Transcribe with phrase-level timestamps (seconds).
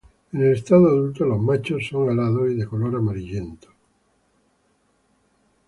[0.33, 3.67] En el estado adulto, los machos son alados y de color amarillento.